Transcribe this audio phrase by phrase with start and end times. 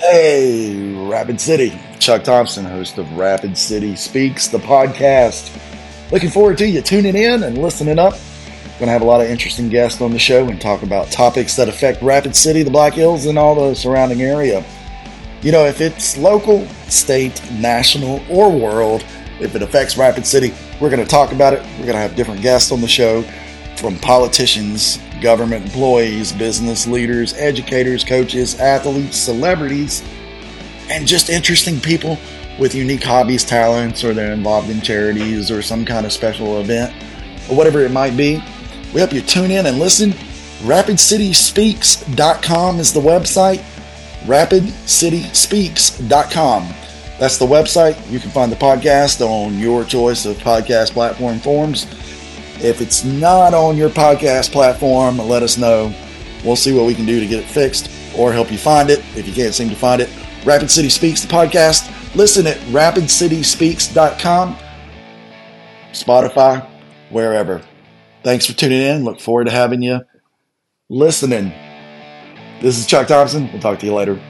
[0.00, 1.78] Hey, Rapid City.
[1.98, 5.54] Chuck Thompson, host of Rapid City Speaks, the podcast.
[6.10, 8.14] Looking forward to you tuning in and listening up.
[8.78, 11.54] Going to have a lot of interesting guests on the show and talk about topics
[11.56, 14.64] that affect Rapid City, the Black Hills, and all the surrounding area.
[15.42, 19.04] You know, if it's local, state, national, or world,
[19.38, 21.60] if it affects Rapid City, we're going to talk about it.
[21.72, 23.22] We're going to have different guests on the show
[23.80, 30.02] from politicians, government employees, business leaders, educators, coaches, athletes, celebrities,
[30.90, 32.18] and just interesting people
[32.58, 36.92] with unique hobbies, talents, or they're involved in charities or some kind of special event,
[37.50, 38.42] or whatever it might be.
[38.92, 40.12] We hope you tune in and listen.
[40.60, 43.62] RapidCitySpeaks.com is the website.
[44.24, 46.68] RapidCitySpeaks.com.
[47.18, 48.10] That's the website.
[48.10, 51.86] You can find the podcast on your choice of podcast platform forms.
[52.62, 55.94] If it's not on your podcast platform, let us know.
[56.44, 58.98] We'll see what we can do to get it fixed or help you find it
[59.16, 60.10] if you can't seem to find it.
[60.44, 61.90] Rapid City Speaks, the podcast.
[62.14, 64.56] Listen at rapidcityspeaks.com,
[65.92, 66.66] Spotify,
[67.10, 67.62] wherever.
[68.22, 69.04] Thanks for tuning in.
[69.04, 70.00] Look forward to having you
[70.88, 71.52] listening.
[72.60, 73.50] This is Chuck Thompson.
[73.52, 74.20] We'll talk to you later.